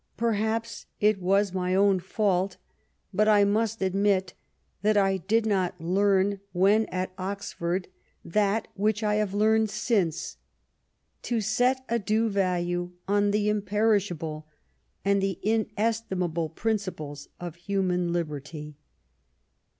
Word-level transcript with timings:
Perhaps 0.17 0.87
it 0.99 1.21
was 1.21 1.53
my 1.53 1.75
own 1.75 1.99
fault, 1.99 2.57
but 3.13 3.27
I 3.27 3.43
must 3.43 3.83
admit 3.83 4.33
that 4.81 4.97
I 4.97 5.17
did 5.17 5.45
not 5.45 5.79
learn 5.79 6.39
when 6.53 6.87
at 6.87 7.13
Oxford 7.19 7.87
that 8.25 8.67
which 8.73 9.03
I 9.03 9.17
have 9.17 9.35
learned 9.35 9.69
since, 9.69 10.37
to 11.21 11.39
set 11.39 11.85
a 11.87 11.99
due 11.99 12.29
value 12.29 12.93
on 13.07 13.29
the 13.29 13.47
imperishable 13.47 14.47
and 15.05 15.21
the 15.21 15.37
inestimable 15.43 16.49
principles 16.49 17.29
of 17.39 17.53
human 17.57 18.11
liberty. 18.11 18.77